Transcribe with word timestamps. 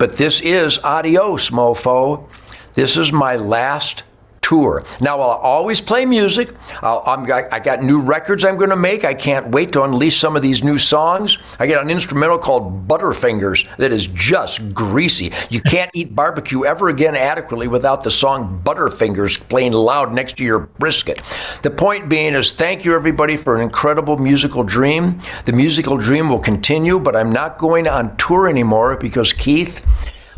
But 0.00 0.16
this 0.16 0.40
is 0.40 0.78
adios, 0.78 1.50
mofo. 1.50 2.26
This 2.72 2.96
is 2.96 3.12
my 3.12 3.36
last 3.36 4.02
tour. 4.50 4.82
Now, 5.00 5.20
I'll 5.20 5.38
always 5.38 5.80
play 5.80 6.04
music. 6.04 6.52
I'm, 6.82 7.30
I 7.30 7.60
got 7.60 7.84
new 7.84 8.00
records 8.00 8.44
I'm 8.44 8.56
going 8.56 8.70
to 8.70 8.76
make. 8.76 9.04
I 9.04 9.14
can't 9.14 9.48
wait 9.48 9.72
to 9.72 9.84
unleash 9.84 10.16
some 10.16 10.34
of 10.34 10.42
these 10.42 10.64
new 10.64 10.76
songs. 10.76 11.38
I 11.60 11.68
got 11.68 11.84
an 11.84 11.90
instrumental 11.90 12.36
called 12.36 12.88
Butterfingers 12.88 13.68
that 13.76 13.92
is 13.92 14.08
just 14.08 14.74
greasy. 14.74 15.32
You 15.50 15.60
can't 15.60 15.90
eat 15.94 16.16
barbecue 16.16 16.64
ever 16.64 16.88
again 16.88 17.14
adequately 17.14 17.68
without 17.68 18.02
the 18.02 18.10
song 18.10 18.60
Butterfingers 18.64 19.48
playing 19.48 19.72
loud 19.72 20.12
next 20.12 20.36
to 20.38 20.44
your 20.44 20.58
brisket. 20.58 21.20
The 21.62 21.70
point 21.70 22.08
being 22.08 22.34
is 22.34 22.52
thank 22.52 22.84
you 22.84 22.94
everybody 22.94 23.36
for 23.36 23.54
an 23.54 23.62
incredible 23.62 24.16
musical 24.16 24.64
dream. 24.64 25.22
The 25.44 25.52
musical 25.52 25.96
dream 25.96 26.28
will 26.28 26.40
continue, 26.40 26.98
but 26.98 27.14
I'm 27.14 27.30
not 27.30 27.58
going 27.58 27.86
on 27.86 28.16
tour 28.16 28.48
anymore 28.48 28.96
because 28.96 29.32
Keith, 29.32 29.86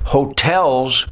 hotels 0.05 1.07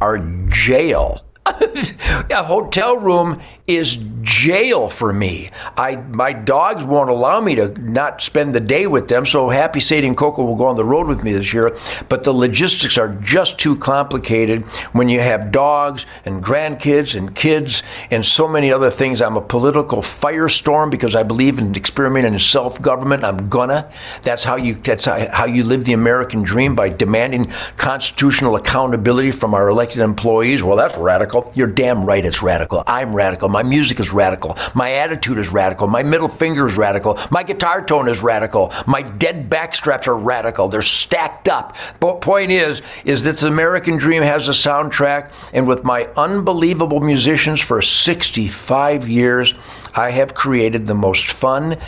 are 0.00 0.18
jail. 0.48 1.24
a 2.30 2.42
hotel 2.44 2.96
room 2.96 3.40
is 3.66 4.02
jail 4.22 4.88
for 4.88 5.12
me. 5.12 5.50
I 5.76 5.96
my 5.96 6.32
dogs 6.32 6.84
won't 6.84 7.10
allow 7.10 7.40
me 7.40 7.54
to 7.54 7.68
not 7.80 8.20
spend 8.20 8.54
the 8.54 8.60
day 8.60 8.86
with 8.86 9.08
them. 9.08 9.26
So 9.26 9.48
happy 9.48 9.80
Sadie 9.80 10.06
and 10.06 10.16
Coco 10.16 10.44
will 10.44 10.56
go 10.56 10.66
on 10.66 10.76
the 10.76 10.84
road 10.84 11.06
with 11.06 11.22
me 11.22 11.32
this 11.32 11.52
year. 11.52 11.76
But 12.08 12.24
the 12.24 12.32
logistics 12.32 12.98
are 12.98 13.08
just 13.08 13.58
too 13.58 13.76
complicated 13.76 14.62
when 14.92 15.08
you 15.08 15.20
have 15.20 15.52
dogs 15.52 16.04
and 16.24 16.44
grandkids 16.44 17.16
and 17.16 17.34
kids 17.34 17.82
and 18.10 18.24
so 18.26 18.48
many 18.48 18.72
other 18.72 18.90
things. 18.90 19.20
I'm 19.20 19.36
a 19.36 19.40
political 19.40 19.98
firestorm 19.98 20.90
because 20.90 21.14
I 21.14 21.22
believe 21.22 21.58
in 21.58 21.74
experimenting 21.74 22.34
in 22.34 22.38
self-government. 22.38 23.24
I'm 23.24 23.48
gonna. 23.48 23.90
That's 24.22 24.44
how 24.44 24.56
you 24.56 24.74
that's 24.74 25.04
how 25.04 25.46
you 25.46 25.64
live 25.64 25.84
the 25.84 25.92
American 25.92 26.42
dream 26.42 26.74
by 26.74 26.88
demanding 26.88 27.52
constitutional 27.76 28.56
accountability 28.56 29.30
from 29.30 29.54
our 29.54 29.68
elected 29.68 30.02
employees. 30.02 30.62
Well, 30.62 30.76
that's 30.76 30.96
radical. 31.40 31.58
You're 31.58 31.74
damn 31.74 32.04
right 32.04 32.24
it's 32.24 32.42
radical. 32.42 32.82
I'm 32.86 33.14
radical. 33.14 33.48
My 33.48 33.62
music 33.62 34.00
is 34.00 34.12
radical. 34.12 34.56
My 34.74 34.92
attitude 34.92 35.38
is 35.38 35.48
radical. 35.48 35.86
My 35.86 36.02
middle 36.02 36.28
finger 36.28 36.66
is 36.66 36.76
radical. 36.76 37.18
My 37.30 37.42
guitar 37.42 37.84
tone 37.84 38.08
is 38.08 38.20
radical. 38.20 38.72
My 38.86 39.02
dead 39.02 39.50
backstraps 39.50 40.06
are 40.06 40.16
radical. 40.16 40.68
They're 40.68 40.82
stacked 40.82 41.48
up. 41.48 41.76
But 42.00 42.20
point 42.20 42.50
is, 42.50 42.82
is 43.04 43.24
that 43.24 43.38
the 43.38 43.48
American 43.48 43.96
Dream 43.96 44.22
has 44.22 44.48
a 44.48 44.52
soundtrack, 44.52 45.32
and 45.52 45.66
with 45.66 45.84
my 45.84 46.04
unbelievable 46.16 47.00
musicians 47.00 47.60
for 47.60 47.82
65 47.82 49.08
years, 49.08 49.54
I 49.94 50.10
have 50.10 50.34
created 50.34 50.86
the 50.86 50.94
most 50.94 51.26
fun, 51.26 51.78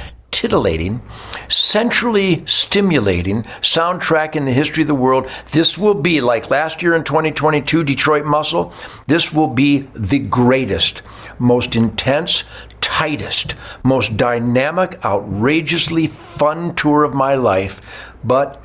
titillating, 0.42 1.00
centrally 1.48 2.44
stimulating 2.46 3.44
soundtrack 3.60 4.34
in 4.34 4.44
the 4.44 4.50
history 4.50 4.82
of 4.82 4.88
the 4.88 4.94
world. 4.94 5.30
This 5.52 5.78
will 5.78 5.94
be, 5.94 6.20
like 6.20 6.50
last 6.50 6.82
year 6.82 6.96
in 6.96 7.04
2022, 7.04 7.84
Detroit 7.84 8.24
Muscle, 8.24 8.72
this 9.06 9.32
will 9.32 9.46
be 9.46 9.88
the 9.94 10.18
greatest, 10.18 11.00
most 11.38 11.76
intense, 11.76 12.42
tightest, 12.80 13.54
most 13.84 14.16
dynamic, 14.16 14.98
outrageously 15.04 16.08
fun 16.08 16.74
tour 16.74 17.04
of 17.04 17.14
my 17.14 17.36
life. 17.36 17.80
But 18.24 18.60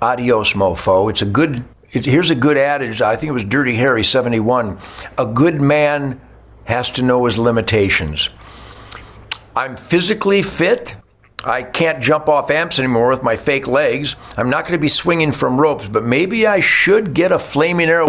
adios, 0.00 0.52
mofo. 0.52 1.10
It's 1.10 1.20
a 1.22 1.26
good, 1.26 1.64
it, 1.90 2.06
here's 2.06 2.30
a 2.30 2.36
good 2.36 2.56
adage. 2.56 3.02
I 3.02 3.16
think 3.16 3.30
it 3.30 3.32
was 3.32 3.42
Dirty 3.42 3.74
Harry 3.74 4.04
71. 4.04 4.78
A 5.18 5.26
good 5.26 5.60
man 5.60 6.20
has 6.66 6.90
to 6.90 7.02
know 7.02 7.24
his 7.24 7.38
limitations. 7.38 8.28
I'm 9.54 9.76
physically 9.76 10.42
fit. 10.42 10.96
I 11.44 11.62
can't 11.62 12.02
jump 12.02 12.28
off 12.28 12.50
amps 12.50 12.78
anymore 12.78 13.10
with 13.10 13.22
my 13.22 13.36
fake 13.36 13.66
legs. 13.66 14.16
I'm 14.36 14.48
not 14.48 14.62
going 14.62 14.72
to 14.72 14.78
be 14.78 14.88
swinging 14.88 15.32
from 15.32 15.60
ropes, 15.60 15.86
but 15.88 16.04
maybe 16.04 16.46
I 16.46 16.60
should 16.60 17.14
get 17.14 17.32
a 17.32 17.38
flaming 17.38 17.88
arrow 17.88 18.00